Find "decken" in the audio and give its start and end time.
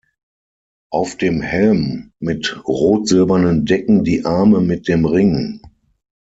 3.65-4.03